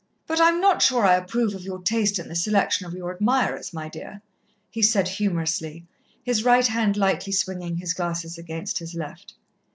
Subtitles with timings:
[0.25, 3.11] "But I am not sure I approve of your taste in the selection of your
[3.13, 4.23] admirers, my dear,"
[4.71, 5.85] he said humorously,
[6.23, 9.35] his right hand lightly swinging his glasses against his left.